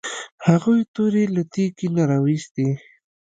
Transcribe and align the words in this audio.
هغوی 0.47 0.79
تورې 0.93 1.23
له 1.35 1.41
تیکي 1.53 1.87
نه 1.95 2.03
راویوستې. 2.09 2.67